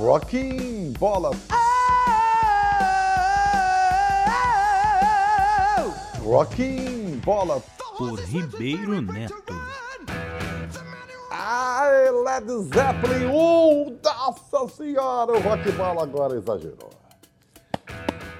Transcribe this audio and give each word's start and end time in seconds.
Rocking 0.00 0.92
Bola. 0.92 1.32
Rocking 6.22 7.20
Bola. 7.24 7.60
Por 7.96 8.20
Ribeiro 8.20 9.00
Neto. 9.02 9.54
Ai, 11.32 12.12
Led 12.12 12.48
Zeppelin 12.72 13.26
1! 13.26 13.98
Nossa 14.04 14.68
senhora, 14.76 15.32
o 15.32 15.40
rock 15.40 15.72
bola 15.72 16.04
agora 16.04 16.36
exagerou. 16.36 16.90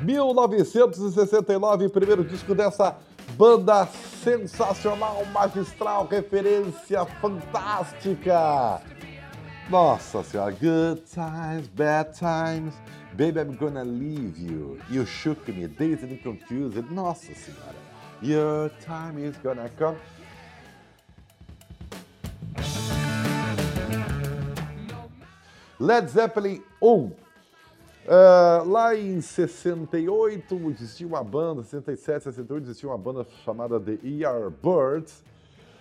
1969, 0.00 1.88
primeiro 1.88 2.22
disco 2.22 2.54
dessa 2.54 2.96
banda 3.36 3.88
sensacional, 4.22 5.24
magistral, 5.32 6.06
referência 6.06 7.04
fantástica. 7.20 8.80
Nossa 9.70 10.22
senhora, 10.22 10.50
good 10.50 11.02
times, 11.14 11.68
bad 11.68 12.14
times, 12.14 12.72
baby 13.14 13.38
I'm 13.38 13.54
gonna 13.54 13.84
leave 13.84 14.38
you, 14.38 14.80
you 14.88 15.04
shook 15.04 15.46
me, 15.48 15.66
dazed 15.66 16.04
and 16.04 16.22
confused, 16.22 16.90
nossa 16.90 17.34
senhora, 17.34 17.74
your 18.22 18.70
time 18.80 19.18
is 19.18 19.36
gonna 19.36 19.68
come. 19.76 19.98
Led 25.78 26.08
Zeppelin 26.08 26.62
1. 26.80 27.12
Uh, 28.08 28.64
lá 28.66 28.96
em 28.96 29.20
68 29.20 30.70
existia 30.70 31.06
uma 31.06 31.22
banda, 31.22 31.62
67, 31.62 32.24
68 32.24 32.64
existia 32.64 32.88
uma 32.88 32.96
banda 32.96 33.26
chamada 33.44 33.78
The 33.78 33.98
ER 34.02 34.48
Birds, 34.48 35.22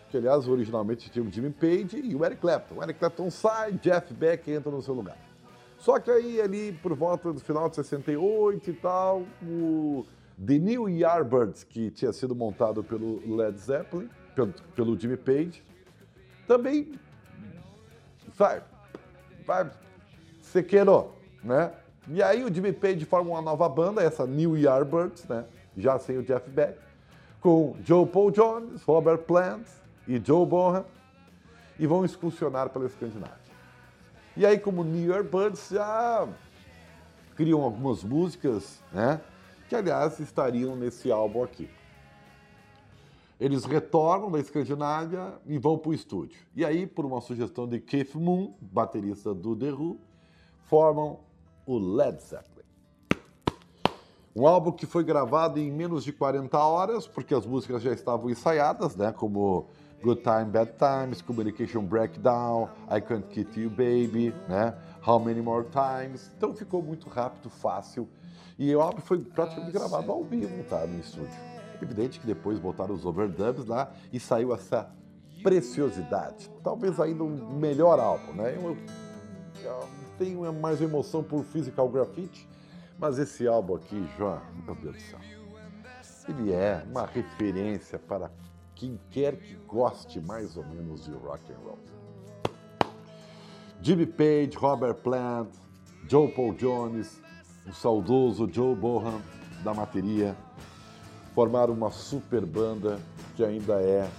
que 0.09 0.17
aliás 0.17 0.47
originalmente 0.47 1.09
tinha 1.09 1.23
o 1.23 1.31
Jimmy 1.31 1.51
Page 1.51 1.99
e 2.03 2.15
o 2.15 2.25
Eric 2.25 2.41
Clapton. 2.41 2.75
O 2.75 2.83
Eric 2.83 2.99
Clapton 2.99 3.29
sai, 3.29 3.73
Jeff 3.73 4.13
Beck 4.13 4.49
entra 4.49 4.71
no 4.71 4.81
seu 4.81 4.93
lugar. 4.93 5.17
Só 5.77 5.99
que 5.99 6.09
aí 6.09 6.41
ali 6.41 6.71
por 6.71 6.95
volta 6.95 7.31
do 7.31 7.39
final 7.39 7.69
de 7.69 7.75
68 7.75 8.69
e 8.69 8.73
tal, 8.73 9.23
o 9.43 10.05
The 10.43 10.57
New 10.57 10.89
Yardbirds, 10.89 11.63
que 11.63 11.91
tinha 11.91 12.11
sido 12.13 12.33
montado 12.33 12.83
pelo 12.83 13.35
Led 13.35 13.57
Zeppelin, 13.59 14.09
pelo, 14.35 14.53
pelo 14.75 14.99
Jimmy 14.99 15.17
Page, 15.17 15.63
também 16.47 16.93
sai, 18.35 18.63
vai, 19.45 19.69
sequeirou, 20.41 21.15
né? 21.43 21.73
E 22.07 22.23
aí 22.23 22.43
o 22.43 22.53
Jimmy 22.53 22.71
Page 22.71 23.03
forma 23.05 23.31
uma 23.31 23.41
nova 23.41 23.67
banda, 23.67 24.01
essa 24.01 24.25
New 24.25 24.57
Yardbirds, 24.57 25.25
né? 25.25 25.45
Já 25.75 25.99
sem 25.99 26.17
o 26.17 26.23
Jeff 26.23 26.49
Beck, 26.49 26.77
com 27.41 27.75
Joe 27.83 28.05
Paul 28.05 28.31
Jones, 28.31 28.81
Robert 28.83 29.19
Plant 29.19 29.67
e 30.07 30.21
Joe 30.23 30.45
Bonham, 30.45 30.85
e 31.79 31.85
vão 31.85 32.05
excursionar 32.05 32.69
pela 32.69 32.85
Escandinávia. 32.85 33.47
E 34.35 34.45
aí, 34.45 34.59
como 34.59 34.83
New 34.83 35.11
Yardbirds, 35.11 35.69
já 35.69 36.27
criam 37.35 37.61
algumas 37.61 38.03
músicas, 38.03 38.81
né? 38.91 39.21
Que, 39.67 39.75
aliás, 39.75 40.19
estariam 40.19 40.75
nesse 40.75 41.11
álbum 41.11 41.43
aqui. 41.43 41.69
Eles 43.39 43.65
retornam 43.65 44.31
da 44.31 44.39
Escandinávia 44.39 45.33
e 45.45 45.57
vão 45.59 45.77
para 45.77 45.89
o 45.89 45.93
estúdio. 45.93 46.39
E 46.55 46.65
aí, 46.65 46.87
por 46.87 47.05
uma 47.05 47.21
sugestão 47.21 47.67
de 47.67 47.79
Keith 47.79 48.15
Moon, 48.15 48.55
baterista 48.59 49.33
do 49.33 49.55
The 49.55 49.71
Who, 49.71 49.99
formam 50.65 51.19
o 51.65 51.77
Led 51.77 52.19
Zeppelin. 52.21 52.65
Um 54.35 54.47
álbum 54.47 54.71
que 54.71 54.85
foi 54.85 55.03
gravado 55.03 55.59
em 55.59 55.71
menos 55.71 56.03
de 56.03 56.13
40 56.13 56.57
horas, 56.59 57.07
porque 57.07 57.33
as 57.33 57.45
músicas 57.45 57.81
já 57.81 57.91
estavam 57.91 58.29
ensaiadas, 58.29 58.95
né? 58.95 59.11
Como 59.11 59.67
Good 60.01 60.21
Time, 60.21 60.45
Bad 60.45 60.73
Times, 60.77 61.21
Communication 61.21 61.83
Breakdown, 61.83 62.69
I 62.89 63.01
Can't 63.01 63.27
Keep 63.29 63.59
You 63.59 63.69
Baby, 63.69 64.33
né? 64.47 64.75
How 65.05 65.19
Many 65.19 65.41
More 65.41 65.65
Times. 65.65 66.31
Então 66.37 66.53
ficou 66.53 66.83
muito 66.83 67.09
rápido, 67.09 67.49
fácil. 67.49 68.07
E 68.59 68.75
o 68.75 68.81
álbum 68.81 69.01
foi 69.01 69.19
praticamente 69.19 69.71
gravado 69.71 70.11
ao 70.11 70.23
vivo, 70.23 70.63
tá? 70.65 70.85
No 70.85 70.99
estúdio. 70.99 71.33
Evidente 71.81 72.19
que 72.19 72.27
depois 72.27 72.59
botaram 72.59 72.93
os 72.93 73.05
overdubs 73.05 73.65
lá 73.65 73.91
e 74.11 74.19
saiu 74.19 74.53
essa 74.53 74.89
preciosidade. 75.43 76.49
Talvez 76.63 76.99
ainda 76.99 77.23
um 77.23 77.57
melhor 77.57 77.99
álbum, 77.99 78.33
né? 78.33 78.55
Eu, 78.55 78.77
eu 79.63 79.87
tenho 80.17 80.51
mais 80.53 80.81
emoção 80.81 81.23
por 81.23 81.43
Physical 81.43 81.89
Graffiti, 81.89 82.47
mas 82.99 83.19
esse 83.19 83.47
álbum 83.47 83.75
aqui, 83.75 84.07
João, 84.17 84.41
meu 84.65 84.75
Deus 84.75 84.95
do 84.95 85.01
céu, 85.01 85.19
ele 86.29 86.51
é 86.51 86.83
uma 86.89 87.05
referência 87.05 87.99
para 87.99 88.31
quem 88.77 88.99
quer 89.11 89.35
que 89.37 89.55
goste 89.67 90.21
mais 90.21 90.55
ou 90.55 90.65
menos 90.65 91.05
de 91.05 91.11
rock 91.11 91.51
and 91.51 91.57
roll. 91.63 91.79
Jimmy 93.81 94.05
Page, 94.05 94.55
Robert 94.55 94.95
Plant, 94.95 95.49
Joe 96.07 96.31
Paul 96.31 96.53
Jones, 96.53 97.19
o 97.67 97.73
saudoso 97.73 98.47
Joe 98.51 98.75
Bohan 98.75 99.19
da 99.63 99.73
bateria, 99.73 100.35
formaram 101.33 101.73
uma 101.73 101.91
super 101.91 102.45
banda 102.45 102.99
que 103.35 103.43
ainda 103.43 103.81
é 103.81 104.09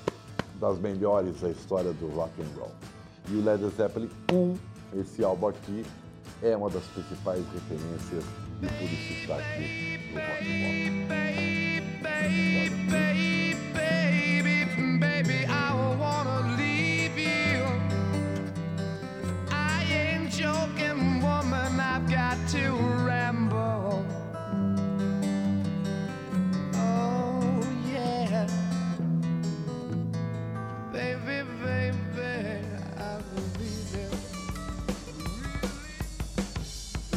das 0.61 0.79
melhores 0.79 1.41
da 1.41 1.51
história 1.51 1.93
do 1.93 2.09
rock 2.09 2.33
and 2.43 2.59
roll. 2.59 2.73
E 3.29 3.37
o 3.37 3.45
Led 3.45 3.67
Zeppelin 3.71 4.11
1 4.33 4.57
esse 5.01 5.23
álbum 5.23 5.49
aqui 5.49 5.85
é 6.43 6.57
uma 6.57 6.71
das 6.71 6.85
principais 6.85 7.45
referências 7.53 8.25
e 8.63 8.67
por 8.67 8.85
isso 8.85 9.13
está 9.13 9.37
aqui 9.37 9.99
no 10.13 10.21
Rock 10.21 11.39
to 12.91 13.08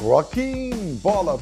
Rocking 0.02 0.98
Bola. 0.98 1.40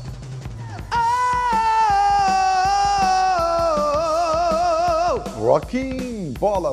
Oh, 5.02 5.24
Rocking 5.40 6.34
Bola. 6.34 6.72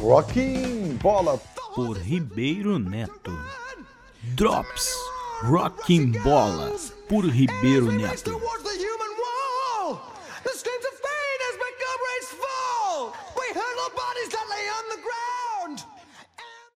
Rocking 0.00 0.96
Bola. 0.96 1.38
Por 1.74 1.96
Ribeiro 1.96 2.78
Neto. 2.78 3.32
Drops. 4.34 4.96
Rocking 5.44 6.12
Bola. 6.24 6.72
Por 7.10 7.24
Ribeiro 7.24 7.90
Neto. 7.90 8.40
bodies 13.96 14.28
that 14.28 14.46
lay 14.50 14.66
on 14.68 14.88
the 14.90 15.02
ground. 15.02 15.35